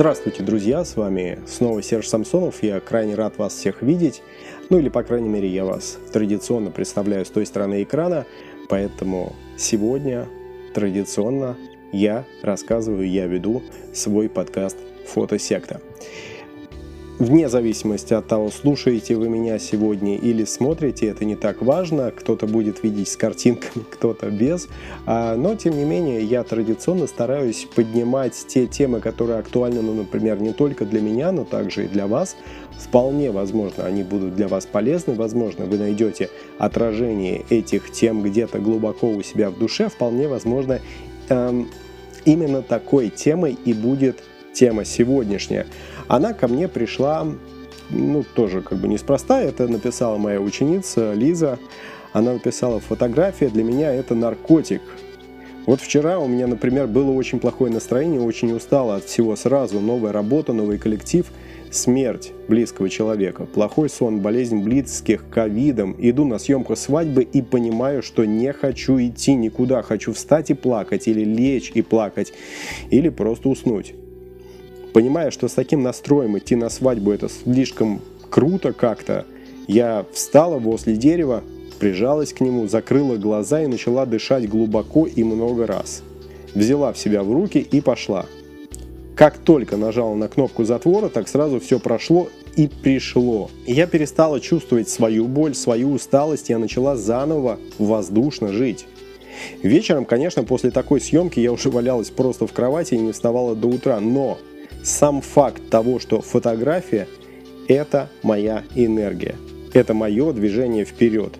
Здравствуйте, 0.00 0.42
друзья, 0.42 0.82
с 0.82 0.96
вами 0.96 1.40
снова 1.46 1.82
Серж 1.82 2.08
Самсонов, 2.08 2.62
я 2.62 2.80
крайне 2.80 3.14
рад 3.14 3.36
вас 3.36 3.52
всех 3.52 3.82
видеть, 3.82 4.22
ну 4.70 4.78
или, 4.78 4.88
по 4.88 5.02
крайней 5.02 5.28
мере, 5.28 5.46
я 5.46 5.66
вас 5.66 5.98
традиционно 6.10 6.70
представляю 6.70 7.26
с 7.26 7.28
той 7.28 7.44
стороны 7.44 7.82
экрана, 7.82 8.24
поэтому 8.70 9.36
сегодня 9.58 10.26
традиционно 10.72 11.58
я 11.92 12.24
рассказываю, 12.40 13.10
я 13.10 13.26
веду 13.26 13.62
свой 13.92 14.30
подкаст 14.30 14.78
«Фотосекта». 15.06 15.82
Вне 17.20 17.50
зависимости 17.50 18.14
от 18.14 18.28
того, 18.28 18.50
слушаете 18.50 19.14
вы 19.14 19.28
меня 19.28 19.58
сегодня 19.58 20.16
или 20.16 20.44
смотрите, 20.44 21.06
это 21.06 21.26
не 21.26 21.36
так 21.36 21.60
важно. 21.60 22.10
Кто-то 22.12 22.46
будет 22.46 22.82
видеть 22.82 23.08
с 23.10 23.16
картинками, 23.18 23.84
кто-то 23.90 24.30
без. 24.30 24.68
А, 25.04 25.36
но, 25.36 25.54
тем 25.54 25.76
не 25.76 25.84
менее, 25.84 26.22
я 26.22 26.42
традиционно 26.44 27.06
стараюсь 27.06 27.68
поднимать 27.74 28.32
те 28.48 28.66
темы, 28.66 29.00
которые 29.00 29.38
актуальны, 29.38 29.82
ну, 29.82 29.92
например, 29.92 30.40
не 30.40 30.54
только 30.54 30.86
для 30.86 31.02
меня, 31.02 31.30
но 31.30 31.44
также 31.44 31.84
и 31.84 31.88
для 31.88 32.06
вас. 32.06 32.36
Вполне 32.78 33.30
возможно, 33.30 33.84
они 33.84 34.02
будут 34.02 34.34
для 34.34 34.48
вас 34.48 34.64
полезны. 34.64 35.12
Возможно, 35.12 35.66
вы 35.66 35.76
найдете 35.76 36.30
отражение 36.56 37.44
этих 37.50 37.92
тем 37.92 38.22
где-то 38.22 38.60
глубоко 38.60 39.10
у 39.10 39.22
себя 39.22 39.50
в 39.50 39.58
душе. 39.58 39.90
Вполне 39.90 40.26
возможно, 40.26 40.80
эм, 41.28 41.68
именно 42.24 42.62
такой 42.62 43.10
темой 43.10 43.58
и 43.62 43.74
будет 43.74 44.22
тема 44.52 44.84
сегодняшняя. 44.84 45.66
Она 46.08 46.32
ко 46.32 46.48
мне 46.48 46.68
пришла, 46.68 47.26
ну, 47.90 48.24
тоже 48.34 48.62
как 48.62 48.78
бы 48.78 48.88
неспроста, 48.88 49.40
это 49.40 49.68
написала 49.68 50.16
моя 50.16 50.40
ученица 50.40 51.12
Лиза. 51.14 51.58
Она 52.12 52.32
написала, 52.32 52.80
фотография 52.80 53.48
для 53.48 53.62
меня 53.62 53.92
это 53.92 54.14
наркотик. 54.14 54.82
Вот 55.66 55.80
вчера 55.80 56.18
у 56.18 56.26
меня, 56.26 56.46
например, 56.46 56.86
было 56.86 57.12
очень 57.12 57.38
плохое 57.38 57.72
настроение, 57.72 58.20
очень 58.20 58.52
устала 58.52 58.96
от 58.96 59.04
всего 59.04 59.36
сразу. 59.36 59.78
Новая 59.78 60.10
работа, 60.10 60.52
новый 60.52 60.78
коллектив, 60.78 61.26
смерть 61.70 62.32
близкого 62.48 62.88
человека, 62.88 63.44
плохой 63.44 63.88
сон, 63.88 64.20
болезнь 64.20 64.64
близких, 64.64 65.28
ковидом. 65.30 65.94
Иду 65.98 66.24
на 66.24 66.38
съемку 66.38 66.74
свадьбы 66.74 67.22
и 67.22 67.42
понимаю, 67.42 68.02
что 68.02 68.24
не 68.24 68.52
хочу 68.52 68.98
идти 68.98 69.34
никуда. 69.34 69.82
Хочу 69.82 70.12
встать 70.12 70.50
и 70.50 70.54
плакать, 70.54 71.06
или 71.06 71.22
лечь 71.22 71.70
и 71.74 71.82
плакать, 71.82 72.32
или 72.90 73.08
просто 73.10 73.48
уснуть 73.48 73.94
понимая, 74.92 75.30
что 75.30 75.48
с 75.48 75.52
таким 75.52 75.82
настроем 75.82 76.36
идти 76.38 76.56
на 76.56 76.68
свадьбу 76.68 77.12
это 77.12 77.28
слишком 77.28 78.00
круто 78.28 78.72
как-то, 78.72 79.26
я 79.66 80.04
встала 80.12 80.58
возле 80.58 80.96
дерева, 80.96 81.42
прижалась 81.78 82.32
к 82.32 82.40
нему, 82.40 82.68
закрыла 82.68 83.16
глаза 83.16 83.62
и 83.62 83.66
начала 83.66 84.06
дышать 84.06 84.48
глубоко 84.48 85.06
и 85.06 85.22
много 85.24 85.66
раз. 85.66 86.02
Взяла 86.54 86.92
в 86.92 86.98
себя 86.98 87.22
в 87.22 87.32
руки 87.32 87.58
и 87.58 87.80
пошла. 87.80 88.26
Как 89.14 89.36
только 89.38 89.76
нажала 89.76 90.14
на 90.14 90.28
кнопку 90.28 90.64
затвора, 90.64 91.08
так 91.08 91.28
сразу 91.28 91.60
все 91.60 91.78
прошло 91.78 92.28
и 92.56 92.68
пришло. 92.68 93.50
Я 93.66 93.86
перестала 93.86 94.40
чувствовать 94.40 94.88
свою 94.88 95.26
боль, 95.26 95.54
свою 95.54 95.92
усталость, 95.92 96.48
я 96.48 96.58
начала 96.58 96.96
заново 96.96 97.58
воздушно 97.78 98.48
жить. 98.48 98.86
Вечером, 99.62 100.04
конечно, 100.04 100.42
после 100.42 100.70
такой 100.70 101.00
съемки 101.00 101.40
я 101.40 101.52
уже 101.52 101.70
валялась 101.70 102.10
просто 102.10 102.46
в 102.46 102.52
кровати 102.52 102.94
и 102.94 102.98
не 102.98 103.12
вставала 103.12 103.54
до 103.54 103.68
утра, 103.68 104.00
но 104.00 104.38
сам 104.82 105.20
факт 105.20 105.62
того, 105.70 105.98
что 105.98 106.20
фотография– 106.20 107.08
это 107.68 108.08
моя 108.22 108.64
энергия, 108.74 109.36
это 109.72 109.94
мое 109.94 110.32
движение 110.32 110.84
вперед. 110.84 111.34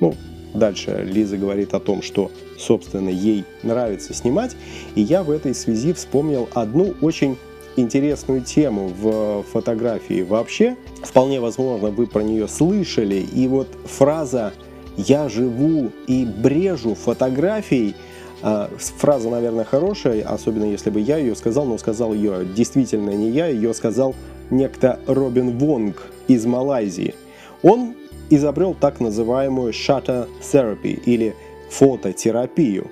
Ну, 0.00 0.14
дальше 0.54 1.06
Лиза 1.10 1.36
говорит 1.36 1.74
о 1.74 1.80
том, 1.80 2.02
что, 2.02 2.30
собственно, 2.58 3.08
ей 3.08 3.44
нравится 3.62 4.14
снимать, 4.14 4.56
и 4.94 5.00
я 5.00 5.22
в 5.22 5.30
этой 5.30 5.54
связи 5.54 5.92
вспомнил 5.92 6.48
одну 6.54 6.94
очень 7.00 7.36
интересную 7.76 8.42
тему 8.42 8.92
в 9.00 9.44
фотографии 9.52 10.22
вообще. 10.22 10.76
Вполне 11.02 11.40
возможно, 11.40 11.88
вы 11.88 12.06
про 12.06 12.22
нее 12.22 12.48
слышали, 12.48 13.16
и 13.16 13.46
вот 13.48 13.68
фраза 13.84 14.52
«я 14.96 15.28
живу 15.28 15.90
и 16.06 16.24
брежу 16.24 16.94
фотографией»– 16.94 17.94
фраза, 18.42 19.28
наверное, 19.30 19.64
хорошая, 19.64 20.22
особенно 20.22 20.64
если 20.64 20.90
бы 20.90 21.00
я 21.00 21.18
ее 21.18 21.34
сказал, 21.34 21.66
но 21.66 21.78
сказал 21.78 22.12
ее 22.14 22.44
действительно 22.44 23.10
не 23.10 23.30
я, 23.30 23.46
ее 23.46 23.74
сказал 23.74 24.14
некто 24.50 24.98
Робин 25.06 25.58
Вонг 25.58 26.06
из 26.28 26.46
Малайзии. 26.46 27.14
Он 27.62 27.94
изобрел 28.30 28.74
так 28.74 29.00
называемую 29.00 29.72
shutter 29.72 30.28
therapy 30.40 31.00
или 31.04 31.34
фототерапию. 31.70 32.90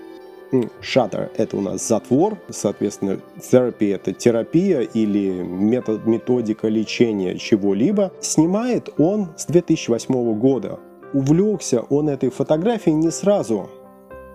Shutter– 0.51 1.31
это 1.37 1.57
у 1.59 1.61
нас 1.61 1.87
затвор, 1.87 2.39
соответственно, 2.49 3.21
therapy– 3.37 3.95
это 3.95 4.13
терапия 4.13 4.81
или 4.81 5.43
метод, 5.43 6.07
методика 6.07 6.69
лечения 6.69 7.37
чего-либо. 7.37 8.13
Снимает 8.21 8.89
он 8.99 9.29
с 9.37 9.45
2008 9.47 10.39
года. 10.39 10.79
Увлекся 11.13 11.83
он 11.83 12.09
этой 12.09 12.31
фотографией 12.31 12.95
не 12.95 13.11
сразу, 13.11 13.69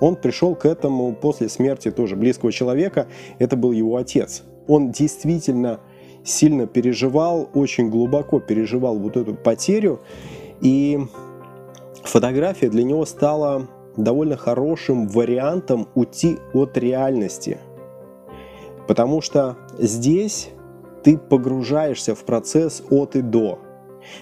он 0.03 0.17
пришел 0.17 0.53
к 0.53 0.65
этому 0.65 1.15
после 1.15 1.47
смерти 1.47 1.89
тоже 1.89 2.17
близкого 2.17 2.51
человека. 2.51 3.07
Это 3.39 3.55
был 3.55 3.71
его 3.71 3.95
отец. 3.95 4.43
Он 4.67 4.91
действительно 4.91 5.79
сильно 6.25 6.67
переживал, 6.67 7.49
очень 7.53 7.89
глубоко 7.89 8.41
переживал 8.41 8.99
вот 8.99 9.15
эту 9.15 9.33
потерю. 9.33 10.01
И 10.59 10.99
фотография 12.03 12.67
для 12.67 12.83
него 12.83 13.05
стала 13.05 13.69
довольно 13.95 14.35
хорошим 14.35 15.07
вариантом 15.07 15.87
уйти 15.95 16.37
от 16.53 16.77
реальности. 16.77 17.59
Потому 18.89 19.21
что 19.21 19.55
здесь 19.79 20.49
ты 21.01 21.17
погружаешься 21.17 22.13
в 22.13 22.25
процесс 22.25 22.83
от 22.89 23.15
и 23.15 23.21
до. 23.21 23.57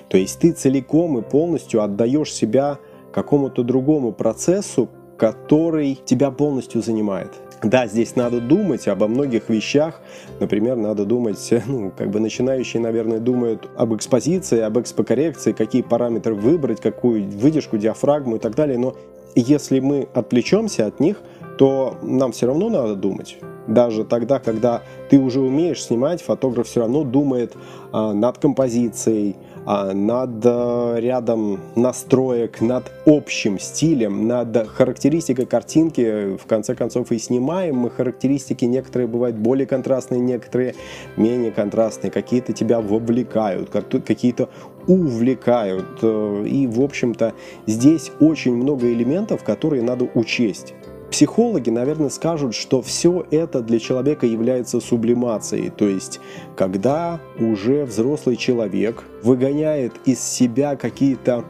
То 0.10 0.18
есть 0.18 0.42
ты 0.42 0.52
целиком 0.52 1.18
и 1.18 1.24
полностью 1.24 1.82
отдаешь 1.82 2.32
себя 2.32 2.78
какому-то 3.12 3.64
другому 3.64 4.12
процессу, 4.12 4.88
который 5.22 6.00
тебя 6.04 6.32
полностью 6.32 6.82
занимает. 6.82 7.30
Да, 7.62 7.86
здесь 7.86 8.16
надо 8.16 8.42
думать 8.42 8.88
обо 8.88 9.08
многих 9.08 9.50
вещах. 9.50 10.02
Например, 10.40 10.76
надо 10.76 11.06
думать, 11.06 11.48
ну, 11.68 11.92
как 11.96 12.10
бы 12.10 12.20
начинающие, 12.20 12.82
наверное, 12.82 13.20
думают 13.20 13.70
об 13.78 13.94
экспозиции, 13.94 14.62
об 14.62 14.80
экспокоррекции, 14.80 15.52
какие 15.52 15.84
параметры 15.84 16.34
выбрать, 16.34 16.82
какую 16.82 17.30
выдержку, 17.30 17.78
диафрагму 17.78 18.38
и 18.38 18.40
так 18.40 18.56
далее. 18.56 18.80
Но 18.80 18.96
если 19.36 19.80
мы 19.80 20.08
отвлечемся 20.16 20.88
от 20.88 21.00
них, 21.00 21.22
то 21.60 21.98
нам 22.02 22.32
все 22.32 22.48
равно 22.48 22.70
надо 22.70 22.96
думать. 22.96 23.38
Даже 23.68 24.06
тогда, 24.06 24.40
когда 24.40 24.82
ты 25.12 25.20
уже 25.20 25.40
умеешь 25.40 25.84
снимать, 25.84 26.24
фотограф 26.24 26.66
все 26.66 26.80
равно 26.80 27.04
думает 27.04 27.54
а, 27.92 28.12
над 28.14 28.40
композицией, 28.40 29.36
над 29.66 30.44
э, 30.44 30.96
рядом 31.00 31.60
настроек, 31.76 32.62
над 32.62 32.92
общим 33.06 33.60
стилем, 33.60 34.28
над 34.28 34.68
характеристикой 34.68 35.46
картинки. 35.46 36.38
В 36.38 36.46
конце 36.46 36.76
концов 36.76 37.12
и 37.12 37.20
снимаем 37.20 37.76
мы 37.76 37.90
характеристики. 37.90 38.66
Некоторые 38.66 39.08
бывают 39.08 39.36
более 39.36 39.68
контрастные, 39.68 40.20
некоторые 40.20 40.76
менее 41.18 41.52
контрастные. 41.52 42.12
Какие-то 42.12 42.54
тебя 42.54 42.82
вовлекают, 42.82 43.70
какие-то 43.70 44.50
увлекают. 44.88 46.00
Э, 46.02 46.46
и, 46.48 46.68
в 46.68 46.82
общем-то, 46.82 47.34
здесь 47.68 48.12
очень 48.20 48.56
много 48.56 48.92
элементов, 48.92 49.44
которые 49.44 49.84
надо 49.84 50.10
учесть. 50.16 50.74
Психологи, 51.12 51.70
наверное, 51.70 52.10
скажут, 52.10 52.56
что 52.56 52.82
все 52.82 53.26
это 53.32 53.62
для 53.62 53.80
человека 53.80 54.26
является 54.26 54.80
сублимацией, 54.80 55.70
то 55.70 55.86
есть 55.86 56.22
когда 56.56 57.20
уже 57.38 57.84
взрослый 57.84 58.38
человек 58.38 59.04
выгоняет 59.22 59.94
из 60.06 60.22
себя 60.22 60.78
какие-то 60.78 61.44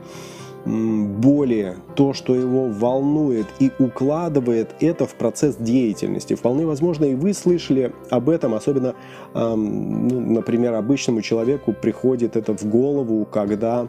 боли, 0.65 1.75
то, 1.95 2.13
что 2.13 2.35
его 2.35 2.67
волнует 2.67 3.47
и 3.59 3.71
укладывает 3.79 4.69
это 4.79 5.05
в 5.05 5.15
процесс 5.15 5.55
деятельности. 5.55 6.35
Вполне 6.35 6.65
возможно, 6.65 7.05
и 7.05 7.15
вы 7.15 7.33
слышали 7.33 7.93
об 8.09 8.29
этом, 8.29 8.53
особенно, 8.53 8.95
эм, 9.33 10.07
ну, 10.07 10.19
например, 10.19 10.73
обычному 10.73 11.21
человеку 11.21 11.73
приходит 11.73 12.35
это 12.35 12.55
в 12.55 12.65
голову, 12.65 13.25
когда, 13.25 13.87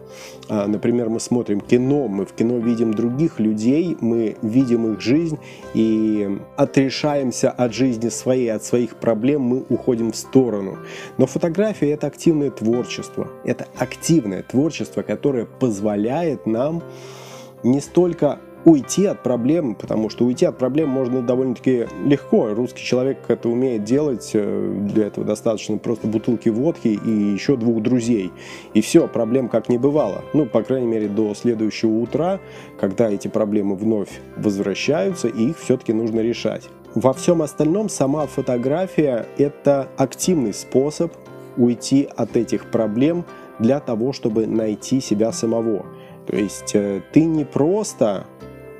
э, 0.49 0.67
например, 0.67 1.09
мы 1.09 1.21
смотрим 1.21 1.61
кино, 1.61 2.09
мы 2.09 2.25
в 2.27 2.33
кино 2.33 2.59
видим 2.59 2.95
других 2.95 3.41
людей, 3.41 3.97
мы 4.01 4.37
видим 4.43 4.93
их 4.93 5.01
жизнь 5.01 5.39
и 5.75 6.39
отрешаемся 6.57 7.51
от 7.51 7.73
жизни 7.73 8.09
своей, 8.09 8.53
от 8.53 8.65
своих 8.65 8.97
проблем, 8.97 9.43
мы 9.43 9.65
уходим 9.69 10.13
в 10.13 10.17
сторону. 10.17 10.79
Но 11.19 11.27
фотография– 11.27 11.91
это 11.93 12.07
активное 12.07 12.51
творчество, 12.51 13.29
это 13.45 13.67
активное 13.77 14.43
творчество, 14.43 15.03
которое 15.03 15.47
позволяет 15.47 16.47
нам 16.47 16.83
не 17.63 17.81
столько 17.81 18.39
уйти 18.65 19.07
от 19.07 19.23
проблем, 19.23 19.75
потому 19.75 20.09
что 20.09 20.25
уйти 20.25 20.47
от 20.47 20.59
проблем 20.59 20.89
можно 20.89 21.23
довольно-таки 21.23 21.87
легко. 22.05 22.55
Русский 22.55 22.83
человек 22.83 23.19
это 23.29 23.49
умеет 23.49 23.85
делать, 23.85 24.31
э, 24.35 24.79
для 24.93 25.07
этого 25.07 25.27
достаточно 25.27 25.79
просто 25.79 26.07
бутылки 26.07 26.49
водки 26.49 26.89
и 26.89 27.11
еще 27.11 27.57
двух 27.57 27.83
друзей. 27.83 28.31
И 28.75 28.81
все, 28.81 29.09
проблем 29.09 29.49
как 29.49 29.69
не 29.69 29.79
бывало. 29.79 30.23
Ну, 30.33 30.47
по 30.47 30.63
крайней 30.63 30.87
мере, 30.87 31.09
до 31.09 31.35
следующего 31.35 31.99
утра, 31.99 32.41
когда 32.79 33.11
эти 33.11 33.29
проблемы 33.29 33.75
вновь 33.75 34.21
возвращаются, 34.37 35.29
и 35.29 35.51
их 35.51 35.59
все-таки 35.59 35.93
нужно 35.93 36.21
решать. 36.21 36.69
во 36.95 37.15
всем 37.15 37.41
остальном 37.41 37.89
сама 37.89 38.27
фотография– 38.27 39.27
это 39.39 39.89
активный 39.97 40.53
способ 40.53 41.11
уйти 41.57 42.07
от 42.17 42.37
этих 42.37 42.71
проблем 42.71 43.25
для 43.59 43.81
того, 43.81 44.13
чтобы 44.13 44.47
найти 44.47 45.01
себя 45.01 45.33
самого. 45.33 45.87
То 46.27 46.37
есть 46.37 46.75
э, 46.75 47.03
ты 47.13 47.25
не 47.25 47.45
просто 47.45 48.27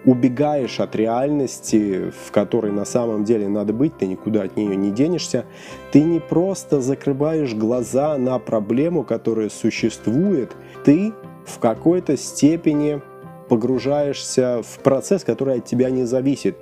убегаешь 0.05 0.81
от 0.81 0.97
реальности, 0.97 2.13
в 2.27 2.33
которой 2.33 2.73
на 2.73 2.85
самом 2.85 3.25
деле 3.25 3.49
надо 3.49 3.73
быть, 3.73 3.97
ты 3.99 4.07
никуда 4.07 4.43
от 4.43 4.57
нее 4.57 4.75
не 4.75 4.91
денешься. 4.91 5.45
Ты 5.93 6.03
не 6.03 6.21
просто 6.21 6.81
закрываешь 6.81 7.55
глаза 7.55 8.19
на 8.19 8.39
проблему, 8.39 9.05
которая 9.05 9.49
существует, 9.49 10.53
ты 10.85 11.13
в 11.45 11.59
какой-то 11.59 12.17
степени 12.17 13.01
погружаешься 13.49 14.63
в 14.63 14.79
процесс, 14.79 15.25
который 15.25 15.59
от 15.59 15.67
тебя 15.67 15.91
не 15.91 16.05
зависит. 16.05 16.57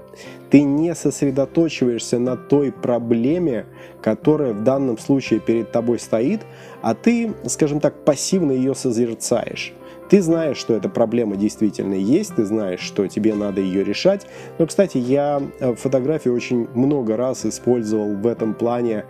Ты 0.50 0.62
не 0.62 0.94
сосредоточиваешься 0.94 2.19
на 2.19 2.37
той 2.37 2.73
проблеме, 2.73 3.67
которая 4.03 4.53
в 4.53 4.65
данном 4.65 4.99
случае 4.99 5.38
перед 5.38 5.71
тобой 5.71 6.00
стоит, 6.00 6.41
а 6.83 6.94
ты, 6.94 7.33
скажем 7.47 7.79
так, 7.79 8.05
пассивно 8.05 8.50
ее 8.50 8.75
созерцаешь. 8.75 9.73
Ты 10.11 10.23
знаешь, 10.23 10.57
что 10.57 10.75
эта 10.75 10.89
проблема 10.89 11.37
действительно 11.37 11.95
есть, 11.95 12.35
ты 12.35 12.45
знаешь, 12.45 12.81
что 12.81 13.07
тебе 13.07 13.33
надо 13.37 13.61
ее 13.61 13.85
решать. 13.85 14.27
Но, 14.59 14.67
кстати, 14.67 14.99
я 14.99 15.41
э, 15.61 15.75
фотографии 15.77 16.31
очень 16.31 16.67
много 16.75 17.17
раз 17.17 17.47
использовал 17.47 18.17
в 18.17 18.27
этом 18.27 18.55
плане. 18.55 19.05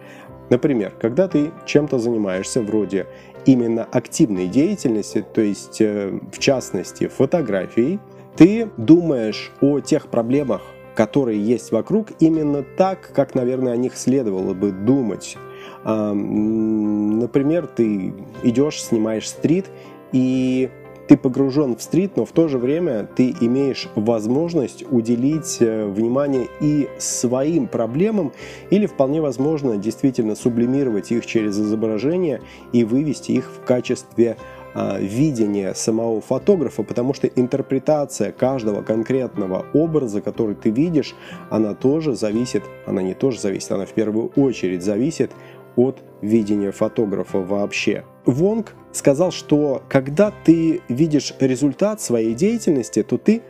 Например, 0.50 0.92
когда 1.00 1.26
ты 1.26 1.52
чем-то 1.64 1.98
занимаешься, 1.98 2.60
вроде 2.60 3.06
именно 3.46 3.84
активной 3.84 4.46
деятельности, 4.46 5.24
то 5.32 5.40
есть 5.40 5.80
э, 5.80 6.20
в 6.32 6.38
частности 6.38 7.08
фотографией, 7.08 7.98
ты 8.36 8.68
думаешь 8.76 9.52
о 9.62 9.80
тех 9.80 10.08
проблемах, 10.08 10.60
которые 10.94 11.42
есть 11.42 11.72
вокруг, 11.72 12.08
именно 12.18 12.62
так, 12.62 13.10
как, 13.14 13.34
наверное, 13.34 13.72
о 13.72 13.76
них 13.76 13.96
следовало 13.96 14.52
бы 14.52 14.70
думать. 14.70 15.38
Например, 15.82 17.66
ты 17.66 18.12
идешь, 18.42 18.82
снимаешь 18.82 19.28
стрит, 19.28 19.66
и 20.12 20.68
ты 21.10 21.16
погружен 21.16 21.74
в 21.74 21.82
стрит, 21.82 22.16
но 22.16 22.24
в 22.24 22.30
то 22.30 22.46
же 22.46 22.56
время 22.56 23.04
ты 23.16 23.34
имеешь 23.40 23.88
возможность 23.96 24.84
уделить 24.92 25.56
э, 25.58 25.84
внимание 25.84 26.46
и 26.60 26.88
своим 26.98 27.66
проблемам, 27.66 28.32
или 28.70 28.86
вполне 28.86 29.20
возможно 29.20 29.76
действительно 29.76 30.36
сублимировать 30.36 31.10
их 31.10 31.26
через 31.26 31.58
изображение 31.58 32.42
и 32.72 32.84
вывести 32.84 33.32
их 33.32 33.50
в 33.50 33.64
качестве 33.64 34.36
а, 34.72 35.00
видения 35.00 35.74
самого 35.74 36.20
фотографа, 36.20 36.84
потому 36.84 37.12
что 37.12 37.26
интерпретация 37.26 38.30
каждого 38.30 38.82
конкретного 38.82 39.66
образа, 39.72 40.20
который 40.20 40.54
ты 40.54 40.70
видишь, 40.70 41.16
она 41.50 41.74
тоже 41.74 42.14
зависит, 42.14 42.62
она 42.86 43.02
не 43.02 43.14
тоже 43.14 43.40
зависит, 43.40 43.72
она 43.72 43.84
в 43.84 43.94
первую 43.94 44.28
очередь 44.36 44.84
зависит 44.84 45.32
от 45.74 45.98
видения 46.22 46.70
фотографа 46.70 47.40
вообще. 47.40 48.04
Вонг 48.24 48.74
сказал, 48.92 49.30
что 49.30 49.82
когда 49.88 50.32
ты 50.44 50.82
видишь 50.88 51.34
результат 51.40 52.00
своей 52.00 52.34
деятельности, 52.34 53.02
то 53.02 53.18
ты 53.18 53.42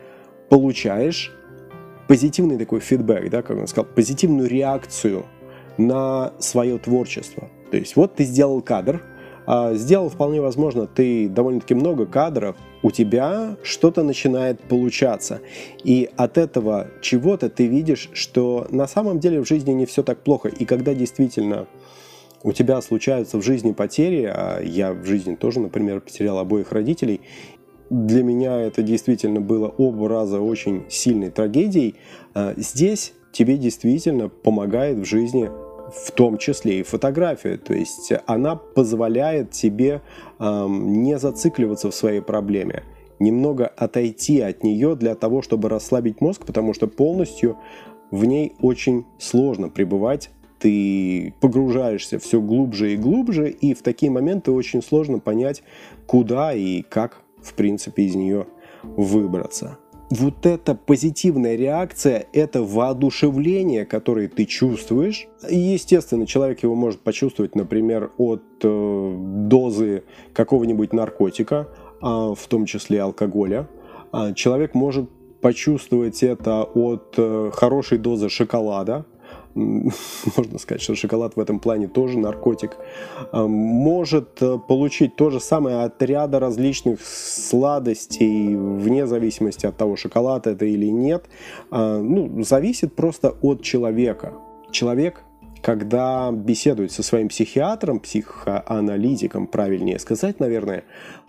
получаешь 0.48 1.32
позитивный 2.08 2.58
такой 2.58 2.80
фидбэк, 2.80 3.30
да, 3.30 3.42
как 3.42 3.56
он 3.56 3.66
сказал, 3.66 3.86
позитивную 3.94 4.48
реакцию 4.48 5.26
на 5.78 6.32
свое 6.38 6.78
творчество. 6.78 7.48
То 7.70 7.76
есть 7.76 7.96
вот 7.96 8.16
ты 8.16 8.24
сделал 8.24 8.60
кадр, 8.60 9.02
а 9.46 9.74
сделал 9.74 10.08
вполне 10.08 10.40
возможно 10.40 10.86
ты 10.86 11.28
довольно-таки 11.28 11.74
много 11.74 12.06
кадров, 12.06 12.56
у 12.82 12.90
тебя 12.90 13.56
что-то 13.62 14.02
начинает 14.02 14.60
получаться. 14.60 15.40
И 15.84 16.08
от 16.16 16.38
этого 16.38 16.88
чего-то 17.00 17.48
ты 17.48 17.66
видишь, 17.66 18.10
что 18.12 18.66
на 18.70 18.86
самом 18.86 19.18
деле 19.18 19.40
в 19.42 19.48
жизни 19.48 19.72
не 19.72 19.86
все 19.86 20.02
так 20.02 20.22
плохо. 20.22 20.48
И 20.48 20.64
когда 20.64 20.94
действительно 20.94 21.66
у 22.42 22.52
тебя 22.52 22.80
случаются 22.80 23.38
в 23.38 23.42
жизни 23.42 23.72
потери, 23.72 24.24
а 24.24 24.60
я 24.60 24.92
в 24.92 25.04
жизни 25.04 25.34
тоже, 25.34 25.60
например, 25.60 26.00
потерял 26.00 26.38
обоих 26.38 26.72
родителей, 26.72 27.20
для 27.90 28.22
меня 28.22 28.60
это 28.60 28.82
действительно 28.82 29.40
было 29.40 29.66
оба 29.66 30.08
раза 30.08 30.40
очень 30.40 30.84
сильной 30.88 31.30
трагедией. 31.30 31.96
А 32.34 32.54
здесь 32.56 33.14
тебе 33.32 33.56
действительно 33.58 34.28
помогает 34.28 34.98
в 34.98 35.04
жизни 35.04 35.50
в 35.92 36.12
том 36.12 36.38
числе 36.38 36.80
и 36.80 36.82
фотография. 36.84 37.56
То 37.56 37.74
есть 37.74 38.12
она 38.26 38.54
позволяет 38.54 39.50
тебе 39.50 40.02
не 40.38 41.18
зацикливаться 41.18 41.90
в 41.90 41.94
своей 41.94 42.20
проблеме, 42.20 42.84
немного 43.18 43.66
отойти 43.66 44.40
от 44.40 44.62
нее 44.62 44.94
для 44.94 45.16
того, 45.16 45.42
чтобы 45.42 45.68
расслабить 45.68 46.20
мозг, 46.20 46.46
потому 46.46 46.74
что 46.74 46.86
полностью 46.86 47.58
в 48.12 48.24
ней 48.24 48.52
очень 48.60 49.04
сложно 49.18 49.68
пребывать 49.68 50.30
ты 50.60 51.34
погружаешься 51.40 52.18
все 52.18 52.40
глубже 52.40 52.92
и 52.92 52.96
глубже, 52.96 53.50
и 53.50 53.74
в 53.74 53.82
такие 53.82 54.12
моменты 54.12 54.52
очень 54.52 54.82
сложно 54.82 55.18
понять, 55.18 55.62
куда 56.06 56.52
и 56.52 56.82
как, 56.82 57.22
в 57.42 57.54
принципе, 57.54 58.04
из 58.04 58.14
нее 58.14 58.46
выбраться. 58.82 59.78
Вот 60.10 60.44
эта 60.44 60.74
позитивная 60.74 61.54
реакция, 61.54 62.26
это 62.32 62.62
воодушевление, 62.62 63.86
которое 63.86 64.28
ты 64.28 64.44
чувствуешь. 64.44 65.28
Естественно, 65.48 66.26
человек 66.26 66.64
его 66.64 66.74
может 66.74 67.00
почувствовать, 67.00 67.54
например, 67.54 68.10
от 68.18 68.42
э, 68.62 69.16
дозы 69.46 70.02
какого-нибудь 70.32 70.92
наркотика, 70.92 71.68
э, 72.02 72.04
в 72.04 72.46
том 72.48 72.66
числе 72.66 73.00
алкоголя. 73.02 73.68
А 74.10 74.32
человек 74.32 74.74
может 74.74 75.08
почувствовать 75.40 76.24
это 76.24 76.64
от 76.64 77.14
э, 77.16 77.50
хорошей 77.54 77.98
дозы 77.98 78.28
шоколада, 78.28 79.06
можно 80.36 80.58
сказать, 80.58 80.82
что 80.82 80.94
шоколад 80.94 81.36
в 81.36 81.40
этом 81.40 81.58
плане 81.58 81.88
тоже 81.88 82.18
наркотик, 82.18 82.76
а, 83.32 83.46
может 83.46 84.40
э, 84.42 84.58
получить 84.58 85.16
то 85.16 85.30
же 85.30 85.40
самое 85.40 85.82
от 85.82 86.00
ряда 86.02 86.38
различных 86.38 87.00
сладостей, 87.02 88.54
вне 88.54 89.06
зависимости 89.06 89.66
от 89.66 89.76
того, 89.76 89.96
шоколад 89.96 90.46
это 90.46 90.64
или 90.64 90.86
нет. 90.86 91.26
А, 91.70 92.00
ну, 92.00 92.42
зависит 92.42 92.94
просто 92.94 93.30
от 93.42 93.62
человека. 93.62 94.34
Человек 94.70 95.24
когда 95.62 96.30
беседует 96.32 96.90
со 96.90 97.02
своим 97.02 97.28
психиатром, 97.28 98.00
психоаналитиком, 98.00 99.46
правильнее 99.46 99.98
сказать, 99.98 100.40
наверное, 100.40 100.84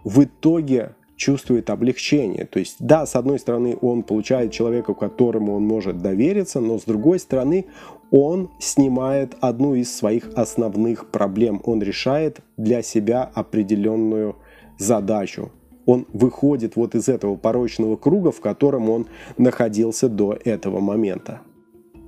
в 0.05 0.23
итоге 0.23 0.95
чувствует 1.21 1.69
облегчение. 1.69 2.45
То 2.45 2.57
есть, 2.57 2.77
да, 2.79 3.05
с 3.05 3.15
одной 3.15 3.37
стороны, 3.37 3.77
он 3.79 4.01
получает 4.01 4.51
человека, 4.51 4.95
которому 4.95 5.53
он 5.53 5.63
может 5.63 6.01
довериться, 6.01 6.59
но 6.59 6.79
с 6.79 6.83
другой 6.83 7.19
стороны, 7.19 7.67
он 8.09 8.49
снимает 8.59 9.35
одну 9.39 9.75
из 9.75 9.95
своих 9.95 10.31
основных 10.35 11.11
проблем. 11.11 11.61
Он 11.63 11.79
решает 11.83 12.39
для 12.57 12.81
себя 12.81 13.29
определенную 13.35 14.35
задачу. 14.79 15.51
Он 15.85 16.07
выходит 16.11 16.75
вот 16.75 16.95
из 16.95 17.07
этого 17.07 17.35
порочного 17.35 17.97
круга, 17.97 18.31
в 18.31 18.41
котором 18.41 18.89
он 18.89 19.05
находился 19.37 20.09
до 20.09 20.35
этого 20.43 20.79
момента. 20.79 21.41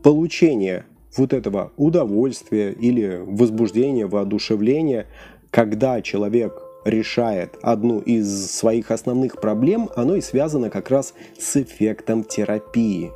Получение 0.02 0.86
вот 1.16 1.34
этого 1.34 1.72
удовольствия 1.78 2.72
или 2.72 3.22
возбуждения, 3.24 4.08
воодушевления, 4.08 5.06
когда 5.52 6.02
человек 6.02 6.63
решает 6.86 7.58
одну 7.62 8.00
из 8.00 8.52
своих 8.52 8.92
основных 8.92 9.40
проблем, 9.40 9.90
оно 9.96 10.16
и 10.16 10.22
связано 10.22 10.70
как 10.70 10.90
раз 10.90 11.14
с 11.40 11.58
эффектом 11.58 12.24
терапии. 12.24 13.12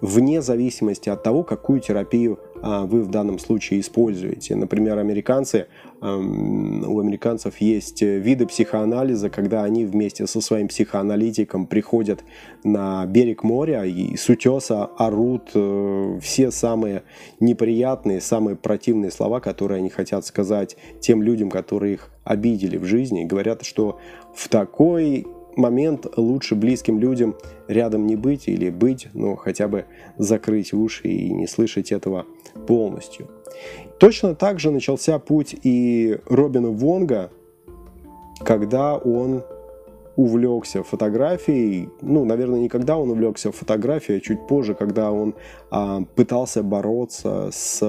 Вне 0.00 0.40
зависимости 0.40 1.08
от 1.08 1.22
того, 1.22 1.42
какую 1.42 1.80
терапию 1.80 2.38
вы 2.62 3.02
в 3.02 3.10
данном 3.10 3.38
случае 3.38 3.80
используете. 3.80 4.54
Например, 4.56 4.98
американцы, 4.98 5.66
у 6.00 7.00
американцев 7.00 7.58
есть 7.58 8.02
виды 8.02 8.46
психоанализа, 8.46 9.30
когда 9.30 9.64
они 9.64 9.84
вместе 9.84 10.26
со 10.26 10.40
своим 10.40 10.68
психоаналитиком 10.68 11.66
приходят 11.66 12.24
на 12.64 13.04
берег 13.06 13.42
моря 13.42 13.84
и 13.84 14.16
с 14.16 14.28
утеса 14.28 14.84
орут 14.96 15.50
э, 15.54 16.18
все 16.20 16.50
самые 16.50 17.02
неприятные, 17.38 18.20
самые 18.20 18.56
противные 18.56 19.10
слова, 19.10 19.40
которые 19.40 19.78
они 19.78 19.90
хотят 19.90 20.24
сказать 20.26 20.76
тем 21.00 21.22
людям, 21.22 21.50
которые 21.50 21.94
их 21.94 22.10
обидели 22.24 22.76
в 22.76 22.84
жизни, 22.84 23.22
и 23.22 23.26
говорят, 23.26 23.64
что 23.64 23.98
в 24.34 24.48
такой 24.48 25.26
момент 25.56 26.06
лучше 26.16 26.54
близким 26.54 26.98
людям 26.98 27.36
рядом 27.68 28.06
не 28.06 28.16
быть 28.16 28.48
или 28.48 28.70
быть, 28.70 29.08
но 29.14 29.36
хотя 29.36 29.68
бы 29.68 29.84
закрыть 30.18 30.72
уши 30.72 31.08
и 31.08 31.32
не 31.32 31.46
слышать 31.46 31.92
этого 31.92 32.26
полностью. 32.66 33.28
Точно 33.98 34.34
так 34.34 34.60
же 34.60 34.70
начался 34.70 35.18
путь 35.18 35.54
и 35.62 36.18
Робина 36.26 36.70
Вонга, 36.70 37.30
когда 38.44 38.96
он 38.96 39.42
увлекся 40.16 40.82
фотографией, 40.82 41.88
ну, 42.00 42.24
наверное, 42.24 42.60
не 42.60 42.68
когда 42.68 42.96
он 42.98 43.10
увлекся 43.10 43.52
фотографией, 43.52 44.18
а 44.18 44.20
чуть 44.20 44.46
позже, 44.46 44.74
когда 44.74 45.12
он 45.12 45.34
а, 45.70 46.02
пытался 46.14 46.62
бороться 46.62 47.50
с 47.52 47.82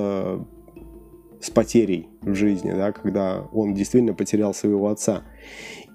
с 1.41 1.49
потерей 1.49 2.07
в 2.21 2.35
жизни, 2.35 2.71
да, 2.71 2.91
когда 2.91 3.47
он 3.51 3.73
действительно 3.73 4.13
потерял 4.13 4.53
своего 4.53 4.89
отца. 4.89 5.23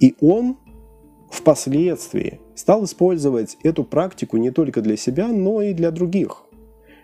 И 0.00 0.14
он 0.20 0.56
впоследствии 1.30 2.40
стал 2.54 2.84
использовать 2.84 3.56
эту 3.62 3.84
практику 3.84 4.36
не 4.36 4.50
только 4.50 4.80
для 4.80 4.96
себя, 4.96 5.28
но 5.28 5.62
и 5.62 5.72
для 5.72 5.90
других. 5.90 6.42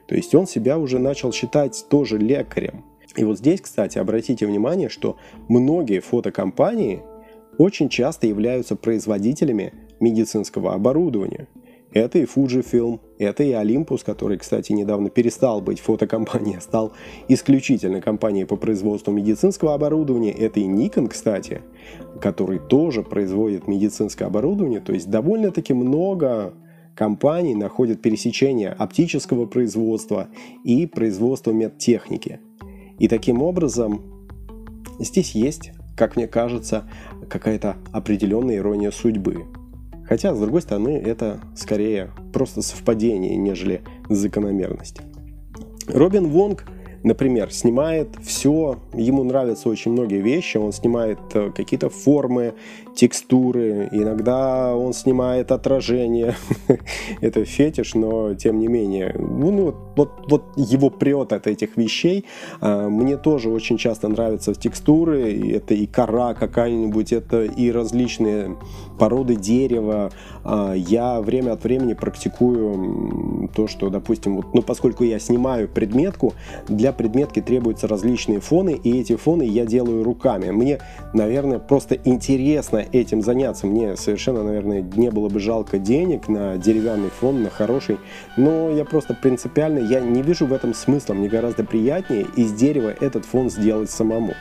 То 0.06 0.14
есть 0.14 0.34
он 0.34 0.46
себя 0.46 0.78
уже 0.78 0.98
начал 0.98 1.32
считать 1.32 1.86
тоже 1.88 2.18
лекарем. 2.18 2.84
И 3.16 3.24
вот 3.24 3.38
здесь, 3.38 3.60
кстати, 3.60 3.98
обратите 3.98 4.46
внимание, 4.46 4.88
что 4.88 5.16
многие 5.48 6.00
фотокомпании 6.00 7.02
очень 7.58 7.88
часто 7.88 8.26
являются 8.26 8.76
производителями 8.76 9.74
медицинского 10.00 10.74
оборудования. 10.74 11.46
Это 11.92 12.18
и 12.18 12.24
Fujifilm, 12.24 13.00
это 13.18 13.42
и 13.42 13.50
Olympus, 13.50 14.02
который, 14.04 14.38
кстати, 14.38 14.72
недавно 14.72 15.10
перестал 15.10 15.60
быть 15.60 15.80
фотокомпанией, 15.80 16.58
а 16.58 16.60
стал 16.60 16.92
исключительно 17.28 18.00
компанией 18.00 18.46
по 18.46 18.56
производству 18.56 19.12
медицинского 19.12 19.74
оборудования. 19.74 20.32
Это 20.32 20.60
и 20.60 20.64
Nikon, 20.64 21.08
кстати, 21.08 21.60
который 22.20 22.58
тоже 22.58 23.02
производит 23.02 23.68
медицинское 23.68 24.24
оборудование. 24.24 24.80
То 24.80 24.92
есть 24.92 25.10
довольно-таки 25.10 25.74
много 25.74 26.54
компаний 26.94 27.54
находят 27.54 28.00
пересечение 28.00 28.70
оптического 28.70 29.46
производства 29.46 30.28
и 30.64 30.86
производства 30.86 31.50
медтехники. 31.52 32.40
И 32.98 33.08
таким 33.08 33.42
образом 33.42 34.02
здесь 34.98 35.32
есть, 35.32 35.72
как 35.96 36.16
мне 36.16 36.26
кажется, 36.26 36.88
какая-то 37.28 37.76
определенная 37.92 38.56
ирония 38.56 38.90
судьбы. 38.90 39.44
Хотя, 40.12 40.34
с 40.34 40.38
другой 40.38 40.60
стороны, 40.60 40.90
это 40.90 41.40
скорее 41.56 42.10
просто 42.34 42.60
совпадение, 42.60 43.34
нежели 43.36 43.80
закономерность. 44.10 45.00
Робин 45.86 46.28
Вонг– 46.28 46.66
например, 47.04 47.52
снимает 47.52 48.08
все, 48.22 48.78
ему 48.94 49.24
нравятся 49.24 49.68
очень 49.68 49.92
многие 49.92 50.20
вещи, 50.20 50.56
он 50.56 50.72
снимает 50.72 51.18
э, 51.34 51.50
какие-то 51.54 51.88
формы, 51.88 52.54
текстуры, 52.94 53.88
иногда 53.90 54.74
он 54.76 54.92
снимает 54.92 55.50
отражение, 55.50 56.34
это 57.20 57.44
фетиш, 57.44 57.94
но 57.94 58.34
тем 58.34 58.58
не 58.58 58.68
менее, 58.68 59.14
ну, 59.18 59.50
ну 59.50 59.74
вот, 59.96 60.10
вот 60.28 60.44
его 60.56 60.90
прет 60.90 61.32
от 61.32 61.46
этих 61.46 61.76
вещей, 61.76 62.26
а, 62.60 62.88
мне 62.88 63.16
тоже 63.16 63.50
очень 63.50 63.78
часто 63.78 64.08
нравятся 64.08 64.54
текстуры, 64.54 65.52
это 65.52 65.74
и 65.74 65.86
кора 65.86 66.34
какая-нибудь, 66.34 67.12
это 67.12 67.44
и 67.44 67.70
различные 67.70 68.56
породы 68.98 69.36
дерева, 69.36 70.10
я 70.44 71.20
время 71.20 71.52
от 71.52 71.64
времени 71.64 71.94
практикую 71.94 73.48
то, 73.54 73.68
что, 73.68 73.90
допустим, 73.90 74.36
вот, 74.36 74.54
ну, 74.54 74.62
поскольку 74.62 75.04
я 75.04 75.18
снимаю 75.18 75.68
предметку, 75.68 76.34
для 76.68 76.92
предметки 76.92 77.40
требуются 77.40 77.86
различные 77.88 78.40
фоны, 78.40 78.78
и 78.82 79.00
эти 79.00 79.16
фоны 79.16 79.42
я 79.42 79.66
делаю 79.66 80.02
руками. 80.04 80.50
Мне, 80.50 80.78
наверное, 81.12 81.58
просто 81.58 81.96
интересно 82.04 82.84
этим 82.92 83.22
заняться. 83.22 83.66
Мне 83.66 83.96
совершенно, 83.96 84.42
наверное, 84.42 84.82
не 84.82 85.10
было 85.10 85.28
бы 85.28 85.40
жалко 85.40 85.78
денег 85.78 86.28
на 86.28 86.56
деревянный 86.56 87.10
фон, 87.10 87.42
на 87.42 87.50
хороший, 87.50 87.98
но 88.36 88.70
я 88.70 88.84
просто 88.84 89.14
принципиально, 89.14 89.78
я 89.78 90.00
не 90.00 90.22
вижу 90.22 90.46
в 90.46 90.52
этом 90.52 90.74
смысла. 90.74 91.14
Мне 91.14 91.28
гораздо 91.28 91.64
приятнее 91.64 92.26
из 92.36 92.52
дерева 92.52 92.92
этот 93.00 93.24
фон 93.24 93.50
сделать 93.50 93.90
самому. 93.90 94.34